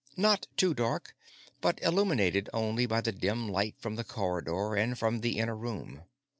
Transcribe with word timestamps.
Not 0.17 0.47
too 0.57 0.73
dark, 0.73 1.15
but 1.61 1.79
illuminated 1.83 2.49
only 2.53 2.87
by 2.87 3.01
the 3.01 3.11
dim 3.11 3.47
light 3.47 3.75
from 3.77 3.97
the 3.97 4.03
corridor 4.03 4.73
and 4.73 4.97
from 4.97 5.19
the 5.21 5.37
inner 5.37 5.55
room. 5.55 6.01